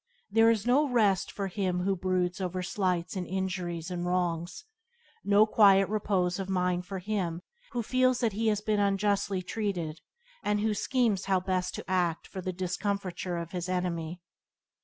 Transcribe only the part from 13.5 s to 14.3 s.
his enemy.